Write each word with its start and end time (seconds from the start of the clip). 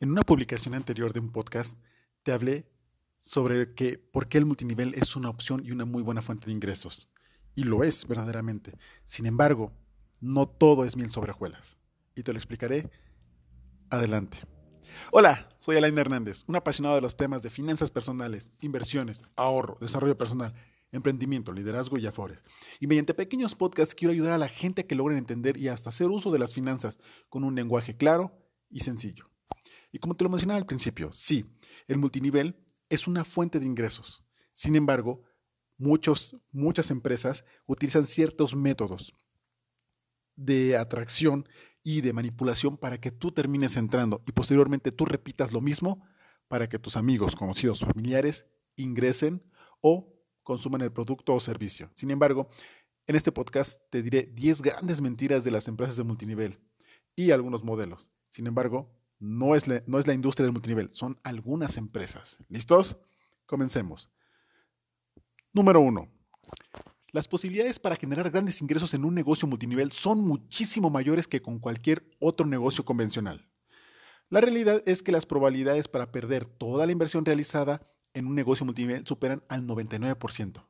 En 0.00 0.10
una 0.10 0.22
publicación 0.22 0.74
anterior 0.74 1.12
de 1.12 1.20
un 1.20 1.30
podcast 1.30 1.78
te 2.24 2.32
hablé 2.32 2.68
sobre 3.20 3.68
que 3.68 3.96
por 3.96 4.28
qué 4.28 4.38
el 4.38 4.44
multinivel 4.44 4.92
es 4.94 5.14
una 5.14 5.28
opción 5.28 5.64
y 5.64 5.70
una 5.70 5.84
muy 5.84 6.02
buena 6.02 6.20
fuente 6.20 6.46
de 6.46 6.52
ingresos. 6.52 7.08
Y 7.54 7.62
lo 7.62 7.84
es 7.84 8.06
verdaderamente. 8.08 8.76
Sin 9.04 9.24
embargo, 9.24 9.72
no 10.20 10.48
todo 10.48 10.84
es 10.84 10.96
miel 10.96 11.12
sobre 11.12 11.30
hojuelas. 11.30 11.78
Y 12.16 12.24
te 12.24 12.32
lo 12.32 12.38
explicaré 12.38 12.90
adelante. 13.88 14.38
Hola, 15.12 15.48
soy 15.58 15.76
Alain 15.76 15.96
Hernández, 15.96 16.42
un 16.48 16.56
apasionado 16.56 16.96
de 16.96 17.00
los 17.00 17.16
temas 17.16 17.42
de 17.42 17.50
finanzas 17.50 17.92
personales, 17.92 18.52
inversiones, 18.60 19.22
ahorro, 19.36 19.78
desarrollo 19.80 20.18
personal, 20.18 20.54
emprendimiento, 20.90 21.52
liderazgo 21.52 21.98
y 21.98 22.06
afores. 22.06 22.42
Y 22.80 22.88
mediante 22.88 23.14
pequeños 23.14 23.54
podcasts 23.54 23.94
quiero 23.94 24.10
ayudar 24.10 24.32
a 24.32 24.38
la 24.38 24.48
gente 24.48 24.82
a 24.82 24.86
que 24.88 24.96
logren 24.96 25.18
entender 25.18 25.56
y 25.56 25.68
hasta 25.68 25.90
hacer 25.90 26.08
uso 26.08 26.32
de 26.32 26.40
las 26.40 26.52
finanzas 26.52 26.98
con 27.28 27.44
un 27.44 27.54
lenguaje 27.54 27.96
claro 27.96 28.36
y 28.68 28.80
sencillo. 28.80 29.33
Y 29.94 30.00
como 30.00 30.16
te 30.16 30.24
lo 30.24 30.30
mencionaba 30.30 30.58
al 30.58 30.66
principio, 30.66 31.12
sí, 31.12 31.46
el 31.86 31.98
multinivel 31.98 32.56
es 32.88 33.06
una 33.06 33.24
fuente 33.24 33.60
de 33.60 33.66
ingresos. 33.66 34.24
Sin 34.50 34.74
embargo, 34.74 35.22
muchos, 35.78 36.36
muchas 36.50 36.90
empresas 36.90 37.44
utilizan 37.64 38.04
ciertos 38.04 38.56
métodos 38.56 39.14
de 40.34 40.76
atracción 40.76 41.48
y 41.84 42.00
de 42.00 42.12
manipulación 42.12 42.76
para 42.76 43.00
que 43.00 43.12
tú 43.12 43.30
termines 43.30 43.76
entrando 43.76 44.20
y 44.26 44.32
posteriormente 44.32 44.90
tú 44.90 45.04
repitas 45.04 45.52
lo 45.52 45.60
mismo 45.60 46.04
para 46.48 46.68
que 46.68 46.80
tus 46.80 46.96
amigos, 46.96 47.36
conocidos 47.36 47.78
familiares 47.78 48.48
ingresen 48.74 49.48
o 49.80 50.12
consuman 50.42 50.80
el 50.80 50.90
producto 50.90 51.34
o 51.34 51.38
servicio. 51.40 51.92
Sin 51.94 52.10
embargo, 52.10 52.48
en 53.06 53.14
este 53.14 53.30
podcast 53.30 53.80
te 53.90 54.02
diré 54.02 54.24
10 54.24 54.60
grandes 54.60 55.00
mentiras 55.00 55.44
de 55.44 55.52
las 55.52 55.68
empresas 55.68 55.96
de 55.96 56.02
multinivel 56.02 56.58
y 57.14 57.30
algunos 57.30 57.62
modelos. 57.62 58.10
Sin 58.26 58.48
embargo, 58.48 59.03
no 59.18 59.54
es, 59.54 59.68
la, 59.68 59.82
no 59.86 59.98
es 59.98 60.06
la 60.06 60.14
industria 60.14 60.44
del 60.44 60.52
multinivel, 60.52 60.90
son 60.92 61.18
algunas 61.22 61.76
empresas. 61.76 62.38
¿Listos? 62.48 62.96
Comencemos. 63.46 64.10
Número 65.52 65.80
1. 65.80 66.08
Las 67.12 67.28
posibilidades 67.28 67.78
para 67.78 67.96
generar 67.96 68.30
grandes 68.30 68.60
ingresos 68.60 68.92
en 68.92 69.04
un 69.04 69.14
negocio 69.14 69.46
multinivel 69.46 69.92
son 69.92 70.20
muchísimo 70.20 70.90
mayores 70.90 71.28
que 71.28 71.40
con 71.40 71.60
cualquier 71.60 72.04
otro 72.18 72.44
negocio 72.44 72.84
convencional. 72.84 73.48
La 74.30 74.40
realidad 74.40 74.82
es 74.84 75.02
que 75.02 75.12
las 75.12 75.26
probabilidades 75.26 75.86
para 75.86 76.10
perder 76.10 76.44
toda 76.44 76.86
la 76.86 76.92
inversión 76.92 77.24
realizada 77.24 77.86
en 78.14 78.26
un 78.26 78.34
negocio 78.34 78.66
multinivel 78.66 79.06
superan 79.06 79.44
al 79.48 79.64
99%. 79.64 80.66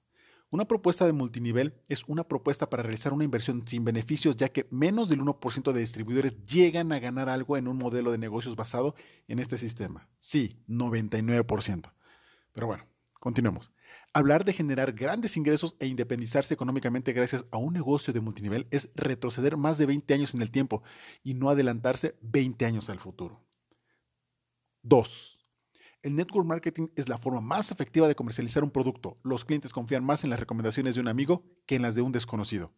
Una 0.54 0.68
propuesta 0.68 1.04
de 1.04 1.12
multinivel 1.12 1.74
es 1.88 2.04
una 2.06 2.28
propuesta 2.28 2.70
para 2.70 2.84
realizar 2.84 3.12
una 3.12 3.24
inversión 3.24 3.66
sin 3.66 3.84
beneficios, 3.84 4.36
ya 4.36 4.50
que 4.50 4.68
menos 4.70 5.08
del 5.08 5.18
1% 5.20 5.72
de 5.72 5.80
distribuidores 5.80 6.44
llegan 6.44 6.92
a 6.92 7.00
ganar 7.00 7.28
algo 7.28 7.56
en 7.56 7.66
un 7.66 7.76
modelo 7.76 8.12
de 8.12 8.18
negocios 8.18 8.54
basado 8.54 8.94
en 9.26 9.40
este 9.40 9.58
sistema. 9.58 10.08
Sí, 10.16 10.62
99%. 10.68 11.92
Pero 12.52 12.68
bueno, 12.68 12.86
continuemos. 13.18 13.72
Hablar 14.12 14.44
de 14.44 14.52
generar 14.52 14.92
grandes 14.92 15.36
ingresos 15.36 15.74
e 15.80 15.88
independizarse 15.88 16.54
económicamente 16.54 17.12
gracias 17.12 17.44
a 17.50 17.56
un 17.56 17.72
negocio 17.72 18.12
de 18.12 18.20
multinivel 18.20 18.68
es 18.70 18.90
retroceder 18.94 19.56
más 19.56 19.76
de 19.76 19.86
20 19.86 20.14
años 20.14 20.34
en 20.34 20.42
el 20.42 20.52
tiempo 20.52 20.84
y 21.24 21.34
no 21.34 21.50
adelantarse 21.50 22.14
20 22.20 22.64
años 22.64 22.88
al 22.90 23.00
futuro. 23.00 23.44
2. 24.82 25.33
El 26.04 26.16
network 26.16 26.46
marketing 26.46 26.88
es 26.96 27.08
la 27.08 27.16
forma 27.16 27.40
más 27.40 27.70
efectiva 27.70 28.06
de 28.06 28.14
comercializar 28.14 28.62
un 28.62 28.70
producto. 28.70 29.16
Los 29.22 29.46
clientes 29.46 29.72
confían 29.72 30.04
más 30.04 30.22
en 30.22 30.28
las 30.28 30.38
recomendaciones 30.38 30.94
de 30.94 31.00
un 31.00 31.08
amigo 31.08 31.46
que 31.64 31.76
en 31.76 31.82
las 31.82 31.94
de 31.94 32.02
un 32.02 32.12
desconocido. 32.12 32.74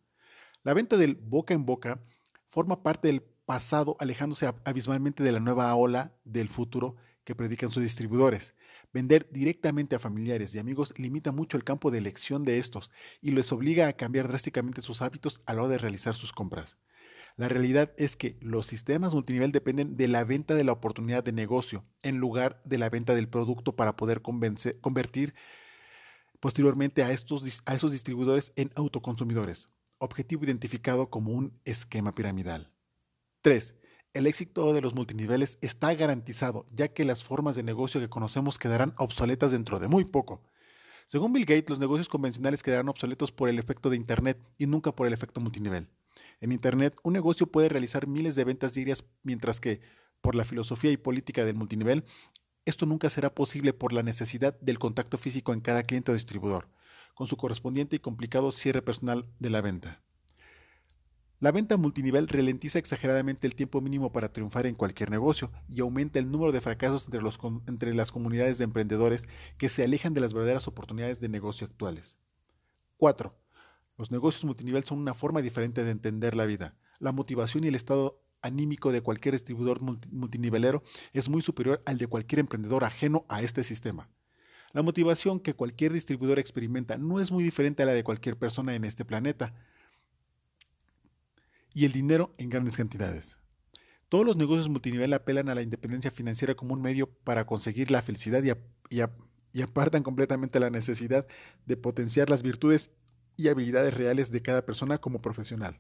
La 0.63 0.75
venta 0.75 0.97
del 0.97 1.17
boca 1.17 1.53
en 1.53 1.67
boca 1.67 2.01
forma 2.49 2.85
parte 2.85 3.09
del 3.09 3.23
pasado 3.23 3.97
alejándose 3.99 4.47
abismalmente 4.65 5.25
de 5.25 5.33
la 5.33 5.41
nueva 5.41 5.75
ola 5.75 6.15
del 6.23 6.49
futuro 6.49 6.95
que 7.25 7.35
predican 7.35 7.69
sus 7.69 7.83
distribuidores. 7.83 8.55
Vender 8.93 9.29
directamente 9.33 9.97
a 9.97 9.99
familiares 9.99 10.55
y 10.55 10.61
amigos 10.61 10.95
limita 10.97 11.33
mucho 11.33 11.57
el 11.57 11.65
campo 11.65 11.91
de 11.91 11.99
elección 11.99 12.45
de 12.45 12.59
estos 12.59 12.93
y 13.21 13.33
les 13.33 13.51
obliga 13.51 13.89
a 13.89 13.95
cambiar 13.95 14.29
drásticamente 14.29 14.83
sus 14.83 15.03
hábitos 15.03 15.43
a 15.47 15.55
la 15.55 15.63
hora 15.63 15.73
de 15.73 15.79
realizar 15.79 16.15
sus 16.15 16.33
compras. 16.33 16.79
La 17.37 17.49
realidad 17.49 17.93
es 17.99 18.17
que 18.17 18.39
los 18.41 18.67
sistemas 18.67 19.13
multinivel 19.13 19.53
dependen 19.53 19.97
de 19.97 20.09
la 20.09 20.25
venta 20.25 20.55
de 20.55 20.65
la 20.65 20.73
oportunidad 20.73 21.23
de 21.23 21.33
negocio 21.33 21.85
en 22.03 22.17
lugar 22.17 22.63
de 22.65 22.79
la 22.79 22.89
venta 22.89 23.15
del 23.15 23.29
producto 23.29 23.77
para 23.77 23.97
poder 23.97 24.23
convertir 24.23 25.35
posteriormente 26.41 27.03
a, 27.03 27.11
estos, 27.11 27.63
a 27.67 27.75
esos 27.75 27.93
distribuidores 27.93 28.53
en 28.57 28.71
autoconsumidores. 28.75 29.69
Objetivo 29.99 30.45
identificado 30.45 31.11
como 31.11 31.33
un 31.33 31.61
esquema 31.65 32.13
piramidal. 32.13 32.73
3 33.43 33.75
el 34.17 34.27
éxito 34.27 34.73
de 34.73 34.81
los 34.81 34.95
multiniveles 34.95 35.59
está 35.61 35.95
garantizado, 35.95 36.65
ya 36.73 36.89
que 36.89 37.05
las 37.05 37.23
formas 37.23 37.55
de 37.55 37.63
negocio 37.63 38.01
que 38.01 38.09
conocemos 38.09 38.59
quedarán 38.59 38.95
obsoletas 38.97 39.53
dentro 39.53 39.79
de 39.79 39.89
muy 39.89 40.07
poco. 40.07 40.43
Según 41.05 41.35
Bill 41.35 41.45
Gates, 41.45 41.69
los 41.69 41.79
negocios 41.79 42.09
convencionales 42.09 42.63
quedarán 42.63 42.89
obsoletos 42.89 43.31
por 43.31 43.51
el 43.51 43.59
efecto 43.59 43.91
de 43.91 43.97
Internet 43.97 44.41
y 44.57 44.67
nunca 44.67 44.91
por 44.91 45.07
el 45.07 45.13
efecto 45.13 45.43
multinivel. 45.43 45.91
En 46.41 46.53
Internet, 46.53 46.97
un 47.03 47.13
negocio 47.13 47.47
puede 47.47 47.69
realizar 47.69 48.07
miles 48.07 48.35
de 48.35 48.45
ventas 48.45 48.75
diarias, 48.75 49.05
mientras 49.23 49.61
que, 49.61 49.81
por 50.21 50.35
la 50.35 50.45
filosofía 50.45 50.91
y 50.91 50.97
política 50.97 51.45
del 51.45 51.57
multinivel, 51.57 52.05
esto 52.65 52.85
nunca 52.85 53.11
será 53.11 53.35
posible 53.35 53.73
por 53.73 53.93
la 53.93 54.03
necesidad 54.03 54.59
del 54.61 54.79
contacto 54.79 55.19
físico 55.19 55.53
en 55.53 55.61
cada 55.61 55.85
cliente 55.85 56.11
o 56.11 56.15
distribuidor, 56.15 56.69
con 57.15 57.27
su 57.27 57.37
correspondiente 57.37 57.97
y 57.97 58.01
complicado 58.01 58.53
cierre 58.53 58.83
personal 58.83 59.27
de 59.39 59.51
la 59.51 59.61
venta. 59.61 60.03
La 61.39 61.53
venta 61.53 61.77
multinivel 61.77 62.29
ralentiza 62.29 62.79
exageradamente 62.79 63.47
el 63.47 63.55
tiempo 63.55 63.83
mínimo 63.83 64.11
para 64.11 64.33
triunfar 64.33 64.65
en 64.65 64.75
cualquier 64.75 65.11
negocio 65.11 65.53
y 65.69 65.81
aumenta 65.81 66.19
el 66.19 66.31
número 66.31 66.51
de 66.51 66.63
fracasos 66.63 67.09
entre, 67.67 67.95
las 67.95 68.11
comunidades 68.11 68.57
de 68.57 68.65
emprendedores 68.65 69.27
que 69.59 69.69
se 69.69 69.85
alejan 69.85 70.15
de 70.15 70.23
las 70.23 70.33
verdaderas 70.33 70.67
oportunidades 70.67 71.21
de 71.21 71.29
negocio 71.29 71.67
actuales. 71.67 72.17
4. 72.97 73.39
Los 73.97 74.11
negocios 74.11 74.45
multinivel 74.45 74.85
son 74.85 74.99
una 74.99 75.15
forma 75.15 75.43
diferente 75.43 75.85
de 75.85 75.91
entender 75.91 76.37
la 76.37 76.47
vida. 76.47 76.75
La 76.99 77.13
motivación 77.13 77.65
y 77.65 77.69
el 77.69 77.75
estado 77.75 78.23
anímico 78.43 78.93
de 78.93 79.01
cualquier 79.01 79.35
distribuidor 79.35 79.81
multinivelero 79.83 80.83
es 81.13 81.29
muy 81.29 81.43
superior 81.43 81.83
al 81.87 81.99
de 81.99 82.07
cualquier 82.07 82.41
emprendedor 82.41 82.85
ajeno 82.85 83.25
a 83.29 83.43
este 83.43 83.65
sistema. 83.65 84.09
La 84.73 84.83
motivación 84.83 85.41
que 85.41 85.55
cualquier 85.55 85.93
distribuidor 85.93 86.39
experimenta 86.39 86.99
no 86.99 87.21
es 87.21 87.33
muy 87.33 87.43
diferente 87.43 87.83
a 87.83 87.87
la 87.87 87.93
de 87.93 88.05
cualquier 88.05 88.37
persona 88.37 88.75
en 88.75 88.85
este 88.85 89.05
planeta 89.05 89.55
y 91.73 91.85
el 91.85 91.93
dinero 91.93 92.35
en 92.39 92.51
grandes 92.51 92.77
cantidades. 92.77 93.39
Todos 94.09 94.25
los 94.25 94.37
negocios 94.37 94.69
multinivel 94.69 95.13
apelan 95.15 95.49
a 95.49 95.55
la 95.55 95.63
independencia 95.63 96.11
financiera 96.11 96.55
como 96.55 96.75
un 96.75 96.83
medio 96.83 97.09
para 97.25 97.45
conseguir 97.47 97.91
la 97.91 98.03
felicidad 98.03 98.43
y, 98.91 99.01
apartan 99.63 100.03
completamente 100.03 100.61
la 100.61 100.71
necesidad 100.71 101.27
de 101.65 101.77
potenciar 101.77 102.31
las 102.31 102.43
virtudes 102.43 102.91
y 103.37 103.49
habilidades 103.49 103.95
reales 103.95 104.31
de 104.31 104.43
cada 104.43 104.65
persona 104.65 104.99
como 104.99 105.21
profesional. 105.21 105.79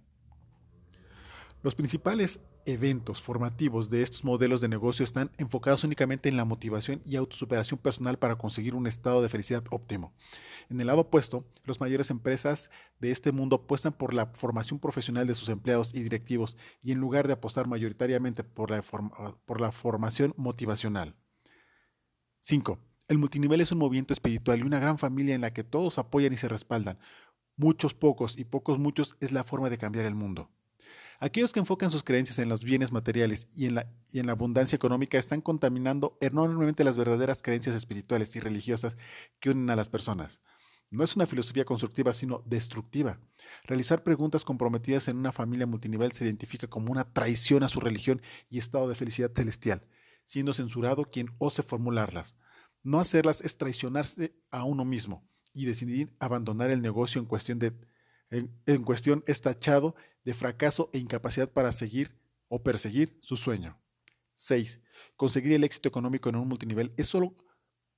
Los 1.62 1.74
principales 1.74 2.40
eventos 2.66 3.22
formativos 3.22 3.90
de 3.90 4.02
estos 4.02 4.24
modelos 4.24 4.60
de 4.60 4.68
negocio 4.68 5.04
están 5.04 5.30
enfocados 5.38 5.84
únicamente 5.84 6.28
en 6.28 6.36
la 6.36 6.44
motivación 6.44 7.00
y 7.04 7.16
autosuperación 7.16 7.78
personal 7.78 8.18
para 8.18 8.36
conseguir 8.36 8.74
un 8.74 8.86
estado 8.86 9.22
de 9.22 9.28
felicidad 9.28 9.64
óptimo. 9.70 10.12
En 10.68 10.80
el 10.80 10.88
lado 10.88 11.02
opuesto, 11.02 11.44
las 11.64 11.80
mayores 11.80 12.10
empresas 12.10 12.70
de 13.00 13.12
este 13.12 13.32
mundo 13.32 13.56
apuestan 13.56 13.92
por 13.92 14.14
la 14.14 14.26
formación 14.26 14.80
profesional 14.80 15.26
de 15.26 15.34
sus 15.34 15.48
empleados 15.48 15.94
y 15.94 16.02
directivos 16.02 16.56
y 16.82 16.92
en 16.92 16.98
lugar 16.98 17.26
de 17.26 17.34
apostar 17.34 17.68
mayoritariamente 17.68 18.42
por 18.44 18.70
la, 18.70 19.72
formación 19.72 20.34
motivacional. 20.36 21.14
5. 22.40 22.78
El 23.08 23.18
multinivel 23.18 23.60
es 23.60 23.70
un 23.70 23.78
movimiento 23.78 24.12
espiritual 24.12 24.58
y 24.58 24.62
una 24.62 24.80
gran 24.80 24.98
familia 24.98 25.36
en 25.36 25.40
la 25.40 25.52
que 25.52 25.62
todos 25.62 25.98
apoyan 25.98 26.32
y 26.32 26.36
se 26.36 26.48
respaldan. 26.48 26.98
Muchos 27.58 27.94
pocos 27.94 28.38
y 28.38 28.44
pocos 28.44 28.78
muchos 28.78 29.16
es 29.20 29.32
la 29.32 29.42
forma 29.42 29.70
de 29.70 29.78
cambiar 29.78 30.04
el 30.04 30.14
mundo. 30.14 30.50
Aquellos 31.20 31.54
que 31.54 31.60
enfocan 31.60 31.90
sus 31.90 32.04
creencias 32.04 32.38
en 32.38 32.50
los 32.50 32.62
bienes 32.62 32.92
materiales 32.92 33.48
y 33.56 33.64
en, 33.64 33.76
la, 33.76 33.90
y 34.12 34.18
en 34.18 34.26
la 34.26 34.32
abundancia 34.32 34.76
económica 34.76 35.16
están 35.16 35.40
contaminando 35.40 36.18
enormemente 36.20 36.84
las 36.84 36.98
verdaderas 36.98 37.40
creencias 37.40 37.74
espirituales 37.74 38.36
y 38.36 38.40
religiosas 38.40 38.98
que 39.40 39.48
unen 39.48 39.70
a 39.70 39.76
las 39.76 39.88
personas. 39.88 40.42
No 40.90 41.02
es 41.02 41.16
una 41.16 41.24
filosofía 41.24 41.64
constructiva, 41.64 42.12
sino 42.12 42.42
destructiva. 42.44 43.18
Realizar 43.64 44.02
preguntas 44.02 44.44
comprometidas 44.44 45.08
en 45.08 45.16
una 45.16 45.32
familia 45.32 45.66
multinivel 45.66 46.12
se 46.12 46.26
identifica 46.26 46.66
como 46.66 46.92
una 46.92 47.10
traición 47.10 47.62
a 47.62 47.68
su 47.68 47.80
religión 47.80 48.20
y 48.50 48.58
estado 48.58 48.86
de 48.86 48.94
felicidad 48.96 49.32
celestial, 49.34 49.86
siendo 50.26 50.52
censurado 50.52 51.04
quien 51.04 51.34
ose 51.38 51.62
formularlas. 51.62 52.36
No 52.82 53.00
hacerlas 53.00 53.40
es 53.40 53.56
traicionarse 53.56 54.36
a 54.50 54.64
uno 54.64 54.84
mismo 54.84 55.26
y 55.56 55.64
decidir 55.64 56.14
abandonar 56.20 56.70
el 56.70 56.82
negocio 56.82 57.18
en 57.18 57.26
cuestión 57.26 57.58
de 57.58 57.72
en, 58.30 58.82
cuestión 58.84 59.24
es 59.26 59.40
tachado 59.40 59.94
de 60.24 60.34
fracaso 60.34 60.90
e 60.92 60.98
incapacidad 60.98 61.50
para 61.50 61.72
seguir 61.72 62.14
o 62.48 62.62
perseguir 62.62 63.18
su 63.22 63.36
sueño. 63.36 63.80
6. 64.34 64.80
Conseguir 65.16 65.52
el 65.52 65.64
éxito 65.64 65.88
económico 65.88 66.28
en 66.28 66.36
un 66.36 66.48
multinivel 66.48 66.92
es 66.96 67.06
solo 67.06 67.34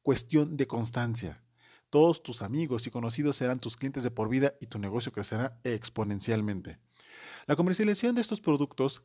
cuestión 0.02 0.56
de 0.56 0.66
constancia. 0.66 1.42
Todos 1.90 2.22
tus 2.22 2.42
amigos 2.42 2.86
y 2.86 2.90
conocidos 2.90 3.36
serán 3.36 3.58
tus 3.58 3.76
clientes 3.76 4.04
de 4.04 4.10
por 4.10 4.28
vida 4.28 4.54
y 4.60 4.66
tu 4.66 4.78
negocio 4.78 5.10
crecerá 5.10 5.58
exponencialmente. 5.64 6.78
La 7.46 7.56
comercialización 7.56 8.14
de 8.14 8.20
estos 8.20 8.40
productos 8.40 9.02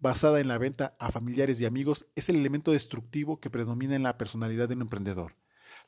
basada 0.00 0.40
en 0.40 0.48
la 0.48 0.58
venta 0.58 0.96
a 0.98 1.10
familiares 1.10 1.60
y 1.60 1.66
amigos 1.66 2.06
es 2.16 2.28
el 2.28 2.36
elemento 2.36 2.72
destructivo 2.72 3.40
que 3.40 3.50
predomina 3.50 3.94
en 3.94 4.02
la 4.02 4.18
personalidad 4.18 4.68
de 4.68 4.74
un 4.74 4.82
emprendedor. 4.82 5.36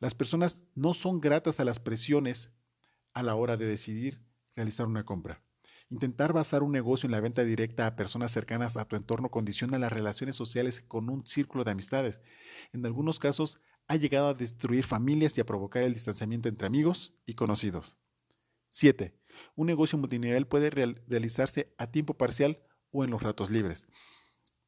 Las 0.00 0.14
personas 0.14 0.61
no 0.75 0.94
son 0.94 1.20
gratas 1.20 1.61
a 1.61 1.64
las 1.64 1.79
presiones 1.79 2.50
a 3.12 3.23
la 3.23 3.35
hora 3.35 3.56
de 3.56 3.67
decidir 3.67 4.25
realizar 4.56 4.87
una 4.87 5.05
compra. 5.05 5.44
Intentar 5.91 6.32
basar 6.32 6.62
un 6.62 6.73
negocio 6.73 7.06
en 7.06 7.11
la 7.11 7.20
venta 7.20 7.44
directa 7.44 7.87
a 7.87 7.97
personas 7.97 8.32
cercanas 8.32 8.76
a 8.76 8.87
tu 8.87 8.97
entorno 8.97 9.31
condiciona 9.31 9.79
las 9.79 9.93
relaciones 9.93 10.37
sociales 10.37 10.81
con 10.81 11.11
un 11.11 11.26
círculo 11.26 11.64
de 11.64 11.73
amistades. 11.73 12.23
En 12.73 12.87
algunos 12.87 13.19
casos 13.19 13.61
ha 13.88 13.97
llegado 13.97 14.29
a 14.29 14.35
destruir 14.35 14.85
familias 14.85 15.37
y 15.37 15.41
a 15.41 15.47
provocar 15.47 15.82
el 15.82 15.93
distanciamiento 15.93 16.49
entre 16.49 16.67
amigos 16.67 17.12
y 17.26 17.35
conocidos. 17.35 17.99
7. 18.70 19.19
Un 19.56 19.67
negocio 19.67 19.99
multinivel 19.99 20.46
puede 20.46 20.70
realizarse 20.70 21.75
a 21.76 21.91
tiempo 21.91 22.14
parcial 22.14 22.62
o 22.93 23.05
en 23.05 23.11
los 23.11 23.23
ratos 23.23 23.50
libres. 23.50 23.87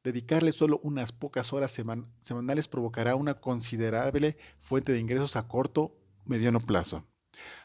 Dedicarle 0.03 0.51
solo 0.51 0.81
unas 0.83 1.13
pocas 1.13 1.53
horas 1.53 1.71
semanales 2.19 2.67
provocará 2.67 3.15
una 3.15 3.35
considerable 3.35 4.35
fuente 4.59 4.91
de 4.91 4.99
ingresos 4.99 5.37
a 5.37 5.47
corto 5.47 5.95
mediano 6.25 6.59
plazo. 6.59 7.05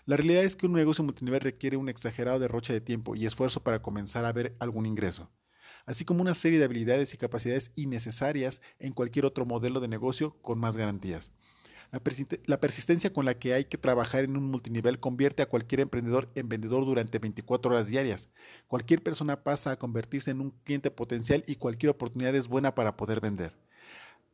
La 0.07 0.17
realidad 0.17 0.45
es 0.45 0.55
que 0.55 0.67
un 0.67 0.73
negocio 0.73 1.03
multinivel 1.03 1.41
requiere 1.41 1.77
un 1.77 1.89
exagerado 1.89 2.39
derroche 2.39 2.73
de 2.73 2.81
tiempo 2.81 3.17
y 3.17 3.27
esfuerzo 3.27 3.65
para 3.65 3.83
comenzar 3.83 4.25
a 4.25 4.33
ver 4.33 4.57
algún 4.61 4.87
ingreso, 4.87 5.31
así 5.85 6.05
como 6.05 6.23
una 6.23 6.35
serie 6.35 6.61
de 6.61 6.65
habilidades 6.65 7.13
y 7.13 7.19
capacidades 7.19 7.73
innecesarias 7.75 8.63
en 8.79 8.93
cualquier 8.93 9.27
otro 9.27 9.45
modelo 9.45 9.81
de 9.81 9.89
negocio 9.89 10.41
con 10.41 10.61
más 10.61 10.77
garantías. 10.77 11.33
La, 11.91 12.61
persistencia 12.61 13.13
con 13.13 13.25
la 13.25 13.39
que 13.39 13.55
hay 13.55 13.65
que 13.65 13.79
trabajar 13.79 14.25
en 14.25 14.37
un 14.37 14.45
multinivel 14.45 15.01
convierte 15.01 15.43
a 15.43 15.49
cualquier 15.49 15.81
emprendedor 15.81 16.31
en 16.35 16.49
vendedor 16.49 16.85
durante 16.85 17.19
24 17.19 17.71
horas 17.71 17.87
diarias. 17.87 18.29
Cualquier 18.67 19.03
persona 19.03 19.43
pasa 19.43 19.71
a 19.71 19.79
convertirse 19.79 20.31
en 20.31 20.43
un 20.43 20.51
cliente 20.65 20.91
potencial 20.91 21.45
y 21.47 21.57
cualquier 21.57 21.91
oportunidad 21.91 22.35
es 22.35 22.47
buena 22.47 22.75
para 22.75 22.97
poder 22.97 23.21
vender. 23.21 23.55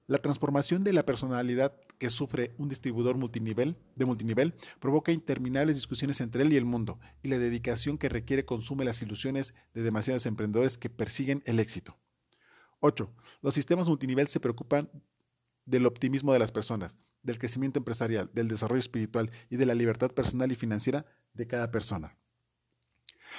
La 0.07 0.19
transformación 0.19 0.85
de 0.85 0.93
la 0.93 1.07
personalidad 1.07 1.73
que 1.99 2.11
sufre 2.11 2.53
un 2.59 2.69
distribuidor 2.69 3.17
multinivel, 3.17 3.77
de 3.95 4.05
multinivel 4.05 4.55
provoca 4.81 5.13
interminables 5.13 5.77
discusiones 5.77 6.21
entre 6.21 6.43
él 6.43 6.53
y 6.53 6.57
el 6.57 6.65
mundo, 6.65 6.99
y 7.23 7.29
la 7.29 7.39
dedicación 7.39 7.99
que 7.99 8.09
requiere 8.09 8.45
consume 8.45 8.85
las 8.85 9.01
ilusiones 9.01 9.55
de 9.73 9.83
demasiados 9.83 10.27
emprendedores 10.27 10.77
que 10.77 10.91
persiguen 10.91 11.43
el 11.47 11.61
éxito. 11.61 11.97
8. 12.81 13.11
Los 13.41 13.55
sistemas 13.55 13.89
multinivel 13.89 14.27
se 14.29 14.41
preocupan 14.41 14.91
del 15.67 15.87
optimismo 15.87 16.33
de 16.33 16.39
las 16.39 16.53
personas, 16.53 16.99
del 17.23 17.39
crecimiento 17.39 17.79
empresarial, 17.79 18.31
del 18.33 18.49
desarrollo 18.49 18.81
espiritual 18.81 19.31
y 19.51 19.57
de 19.57 19.67
la 19.67 19.75
libertad 19.75 20.11
personal 20.11 20.53
y 20.53 20.57
financiera 20.57 21.07
de 21.33 21.47
cada 21.47 21.71
persona. 21.71 22.17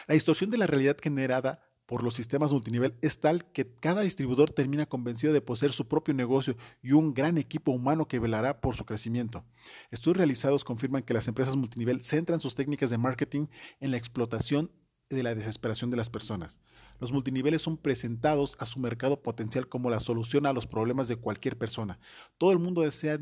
La 0.08 0.14
distorsión 0.14 0.50
de 0.50 0.58
la 0.58 0.68
realidad 0.68 0.98
generada 1.02 1.62
por 1.86 2.04
los 2.04 2.16
sistemas 2.16 2.52
multinivel 2.52 2.96
es 3.02 3.20
tal 3.20 3.46
que 3.52 3.68
cada 3.68 4.02
distribuidor 4.02 4.52
termina 4.52 4.86
convencido 4.86 5.34
de 5.34 5.42
poseer 5.42 5.72
su 5.72 5.88
propio 5.88 6.14
negocio 6.14 6.56
y 6.82 6.94
un 6.94 7.14
gran 7.14 7.38
equipo 7.38 7.72
humano 7.72 8.08
que 8.08 8.20
velará 8.20 8.60
por 8.60 8.76
su 8.76 8.86
crecimiento. 8.86 9.46
Estudios 9.92 10.18
realizados 10.18 10.64
confirman 10.64 11.04
que 11.04 11.14
las 11.14 11.28
empresas 11.28 11.56
multinivel 11.56 12.04
centran 12.04 12.42
sus 12.42 12.56
técnicas 12.56 12.90
de 12.90 12.98
marketing 12.98 13.48
en 13.80 13.92
la 13.92 13.98
explotación 13.98 14.72
de 15.10 15.22
la 15.22 15.36
desesperación 15.36 15.92
de 15.92 15.98
las 15.98 16.10
personas. 16.10 16.60
Los 17.00 17.12
multiniveles 17.12 17.62
son 17.62 17.78
presentados 17.78 18.56
a 18.60 18.66
su 18.66 18.80
mercado 18.80 19.22
potencial 19.22 19.68
como 19.68 19.90
la 19.90 20.00
solución 20.00 20.46
a 20.46 20.54
los 20.54 20.68
problemas 20.68 21.08
de 21.08 21.18
cualquier 21.18 21.58
persona. 21.58 22.00
Todo 22.38 22.52
el 22.52 22.60
mundo 22.60 22.82
desea, 22.82 23.18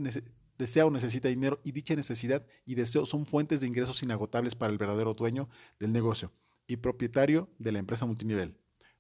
o 0.86 0.92
necesita 0.92 1.28
dinero 1.28 1.60
y 1.64 1.72
dicha 1.72 1.96
necesidad 1.96 2.46
y 2.66 2.75
deseo 2.75 3.06
son 3.06 3.25
fuentes 3.25 3.62
de 3.62 3.68
ingresos 3.68 4.04
inagotables 4.04 4.56
para 4.56 4.72
el 4.72 4.78
verdadero 4.78 5.14
dueño 5.14 5.50
del 5.80 5.92
negocio 5.92 6.31
y 6.68 6.78
propietario 6.78 7.50
de 7.58 7.72
la 7.72 7.80
empresa 7.80 8.06
multinivel. 8.06 8.56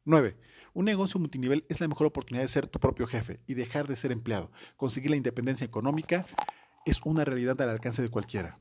9. 0.05 0.37
Un 0.73 0.85
negocio 0.85 1.19
multinivel 1.19 1.65
es 1.69 1.79
la 1.79 1.87
mejor 1.87 2.07
oportunidad 2.07 2.43
de 2.43 2.49
ser 2.49 2.67
tu 2.67 2.79
propio 2.79 3.07
jefe 3.07 3.39
y 3.47 3.53
dejar 3.53 3.87
de 3.87 3.95
ser 3.95 4.11
empleado. 4.11 4.51
Conseguir 4.75 5.11
la 5.11 5.17
independencia 5.17 5.65
económica 5.65 6.25
es 6.85 6.99
una 7.05 7.23
realidad 7.23 7.61
al 7.61 7.69
alcance 7.69 8.01
de 8.01 8.09
cualquiera. 8.09 8.59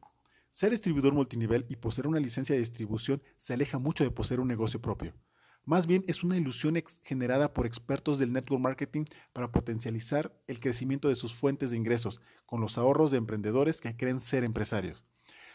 Ser 0.53 0.71
distribuidor 0.71 1.15
multinivel 1.15 1.65
y 1.69 1.77
poseer 1.77 2.07
una 2.07 2.21
licencia 2.21 2.55
de 2.55 2.61
distribución 2.61 3.23
se 3.37 3.55
aleja 3.55 3.79
mucho 3.79 4.05
de 4.05 4.11
poseer 4.11 4.39
un 4.39 4.49
negocio 4.49 4.81
propio. 4.81 5.15
Más 5.65 5.87
bien 5.87 6.05
es 6.09 6.25
una 6.25 6.37
ilusión 6.37 6.75
generada 7.05 7.55
por 7.55 7.67
expertos 7.67 8.19
del 8.19 8.33
network 8.33 8.61
marketing 8.61 9.05
para 9.33 9.53
potencializar 9.53 10.37
el 10.49 10.59
crecimiento 10.59 11.09
de 11.09 11.15
sus 11.15 11.35
fuentes 11.35 11.71
de 11.71 11.77
ingresos 11.77 12.21
con 12.47 12.61
los 12.61 12.79
ahorros 12.79 13.13
de 13.13 13.19
emprendedores 13.19 13.81
que 13.81 13.97
creen 13.97 14.19
ser 14.19 14.43
empresarios. 14.43 15.05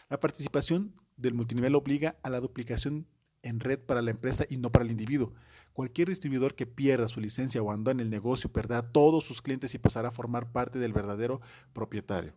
La 0.08 0.18
participación 0.18 0.94
del 1.18 1.34
multinivel 1.34 1.74
obliga 1.74 2.16
a 2.22 2.30
la 2.30 2.40
duplicación 2.40 3.06
en 3.42 3.60
red 3.60 3.78
para 3.78 4.00
la 4.00 4.10
empresa 4.10 4.46
y 4.48 4.56
no 4.56 4.72
para 4.72 4.86
el 4.86 4.90
individuo. 4.90 5.34
Cualquier 5.74 6.08
distribuidor 6.08 6.54
que 6.54 6.66
pierda 6.66 7.06
su 7.06 7.20
licencia 7.20 7.62
o 7.62 7.74
en 7.74 8.00
el 8.00 8.08
negocio 8.08 8.50
perderá 8.50 8.90
todos 8.90 9.24
sus 9.24 9.42
clientes 9.42 9.74
y 9.74 9.78
pasará 9.78 10.08
a 10.08 10.12
formar 10.12 10.50
parte 10.50 10.78
del 10.78 10.94
verdadero 10.94 11.40
propietario. 11.74 12.32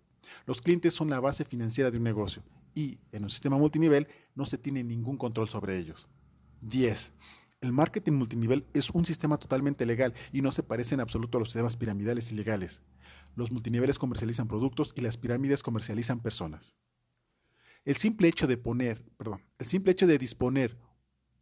Los 0.45 0.62
clientes 0.62 0.94
son 0.94 1.09
la 1.09 1.21
base 1.21 1.45
financiera 1.45 1.89
de 1.89 1.97
un 1.97 2.03
negocio 2.03 2.44
y 2.75 3.00
en 3.13 3.24
un 3.24 3.29
sistema 3.29 3.57
multinivel 3.57 4.07
no 4.35 4.45
se 4.45 4.57
tiene 4.57 4.83
ningún 4.83 5.17
control 5.17 5.50
sobre 5.50 5.77
ellos. 5.77 6.09
10. 6.62 7.13
El 7.61 7.73
marketing 7.73 8.13
multinivel 8.13 8.65
es 8.73 8.89
un 8.89 9.05
sistema 9.05 9.37
totalmente 9.37 9.85
legal 9.85 10.15
y 10.31 10.41
no 10.41 10.51
se 10.51 10.63
parece 10.63 10.95
en 10.95 10.99
absoluto 10.99 11.37
a 11.37 11.41
los 11.41 11.49
sistemas 11.49 11.77
piramidales 11.77 12.31
ilegales. 12.31 12.81
Los 13.35 13.51
multiniveles 13.51 13.99
comercializan 13.99 14.47
productos 14.47 14.93
y 14.95 15.01
las 15.01 15.15
pirámides 15.15 15.61
comercializan 15.61 16.21
personas. 16.21 16.75
El 17.85 17.97
simple 17.97 18.27
hecho 18.27 18.47
de 18.47 18.59
el 19.59 19.65
simple 19.67 19.91
hecho 19.91 20.07
de 20.07 20.17
disponer 20.17 20.75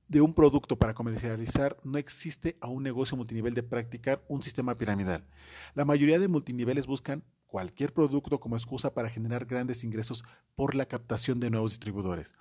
de 0.10 0.19
un 0.19 0.33
producto 0.33 0.77
para 0.77 0.94
comercializar 0.94 1.77
no 1.86 1.98
existe 1.98 2.57
a 2.60 2.68
un 2.68 2.83
negocio 2.83 3.15
multinivel 3.15 3.54
de 3.54 3.63
practicar 3.63 4.22
un 4.27 4.44
sistema 4.44 4.75
piramidal. 4.75 5.25
La 5.74 5.86
mayoría 5.86 6.19
de 6.19 6.27
multiniveles 6.27 6.86
buscan 6.86 7.24
cualquier 7.45 7.94
producto 7.94 8.42
como 8.42 8.57
excusa 8.57 8.94
para 8.94 9.10
generar 9.10 9.45
grandes 9.45 9.86
ingresos 9.86 10.25
por 10.56 10.75
la 10.75 10.86
captación 10.86 11.39
de 11.39 11.50
nuevos 11.50 11.72
distribuidores. 11.72 12.33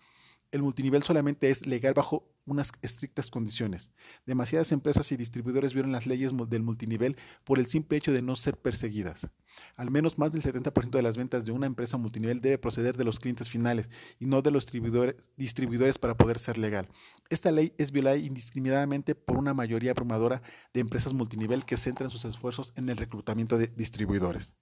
El 0.50 0.62
multinivel 0.62 1.02
solamente 1.02 1.50
es 1.50 1.66
legal 1.66 1.92
bajo 1.92 2.26
unas 2.46 2.72
estrictas 2.80 3.30
condiciones. 3.30 3.92
Demasiadas 4.24 4.72
empresas 4.72 5.12
y 5.12 5.16
distribuidores 5.18 5.74
violan 5.74 5.92
las 5.92 6.06
leyes 6.06 6.32
del 6.48 6.62
multinivel 6.62 7.16
por 7.44 7.58
el 7.58 7.66
simple 7.66 7.98
hecho 7.98 8.12
de 8.12 8.22
no 8.22 8.34
ser 8.34 8.56
perseguidas. 8.56 9.28
Al 9.76 9.90
menos 9.90 10.18
más 10.18 10.32
del 10.32 10.42
70% 10.42 10.90
de 10.90 11.02
las 11.02 11.18
ventas 11.18 11.44
de 11.44 11.52
una 11.52 11.66
empresa 11.66 11.98
multinivel 11.98 12.40
debe 12.40 12.56
proceder 12.56 12.96
de 12.96 13.04
los 13.04 13.18
clientes 13.18 13.50
finales 13.50 13.90
y 14.18 14.24
no 14.24 14.40
de 14.40 14.50
los 14.50 14.64
distribuidores, 14.64 15.30
distribuidores 15.36 15.98
para 15.98 16.16
poder 16.16 16.38
ser 16.38 16.56
legal. 16.56 16.88
Esta 17.28 17.52
ley 17.52 17.74
es 17.76 17.92
violada 17.92 18.16
indiscriminadamente 18.16 19.14
por 19.14 19.36
una 19.36 19.52
mayoría 19.52 19.90
abrumadora 19.90 20.40
de 20.72 20.80
empresas 20.80 21.12
multinivel 21.12 21.66
que 21.66 21.76
centran 21.76 22.10
sus 22.10 22.24
esfuerzos 22.24 22.72
en 22.76 22.88
el 22.88 22.96
reclutamiento 22.96 23.58
de 23.58 23.66
distribuidores. 23.66 24.54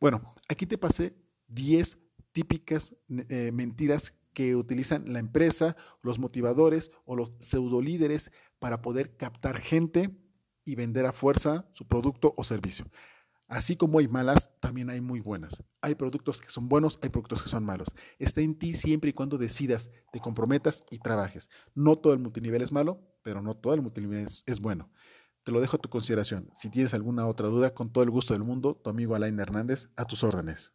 Bueno, 0.00 0.22
aquí 0.48 0.66
te 0.66 0.78
pasé 0.78 1.16
10 1.48 1.98
típicas 2.32 2.94
eh, 3.28 3.50
mentiras 3.52 4.14
que 4.34 4.56
utilizan 4.56 5.12
la 5.12 5.20
empresa, 5.20 5.76
los 6.02 6.18
motivadores 6.18 6.90
o 7.04 7.16
los 7.16 7.32
pseudolíderes 7.40 8.30
para 8.58 8.82
poder 8.82 9.16
captar 9.16 9.58
gente 9.58 10.10
y 10.64 10.74
vender 10.74 11.06
a 11.06 11.12
fuerza 11.12 11.68
su 11.72 11.86
producto 11.86 12.34
o 12.36 12.44
servicio. 12.44 12.86
Así 13.46 13.76
como 13.76 13.98
hay 13.98 14.08
malas, 14.08 14.50
también 14.60 14.88
hay 14.88 15.00
muy 15.00 15.20
buenas. 15.20 15.62
Hay 15.82 15.94
productos 15.94 16.40
que 16.40 16.48
son 16.48 16.68
buenos, 16.68 16.98
hay 17.02 17.10
productos 17.10 17.42
que 17.42 17.50
son 17.50 17.64
malos. 17.64 17.88
Está 18.18 18.40
en 18.40 18.58
ti 18.58 18.74
siempre 18.74 19.10
y 19.10 19.12
cuando 19.12 19.36
decidas, 19.36 19.90
te 20.12 20.20
comprometas 20.20 20.82
y 20.90 20.98
trabajes. 20.98 21.50
No 21.74 21.96
todo 21.96 22.14
el 22.14 22.20
multinivel 22.20 22.62
es 22.62 22.72
malo, 22.72 23.00
pero 23.22 23.42
no 23.42 23.54
todo 23.54 23.74
el 23.74 23.82
multinivel 23.82 24.26
es, 24.26 24.42
es 24.46 24.60
bueno. 24.60 24.90
Te 25.44 25.52
lo 25.52 25.60
dejo 25.60 25.76
a 25.76 25.80
tu 25.80 25.90
consideración. 25.90 26.48
Si 26.54 26.70
tienes 26.70 26.94
alguna 26.94 27.26
otra 27.26 27.48
duda, 27.48 27.74
con 27.74 27.92
todo 27.92 28.02
el 28.02 28.10
gusto 28.10 28.32
del 28.32 28.44
mundo, 28.44 28.80
tu 28.82 28.88
amigo 28.88 29.14
Alain 29.14 29.38
Hernández, 29.38 29.90
a 29.94 30.06
tus 30.06 30.24
órdenes. 30.24 30.72